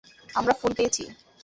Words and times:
আমরা 0.35 0.53
ফোন 0.53 0.71
পেয়েছি। 0.77 1.03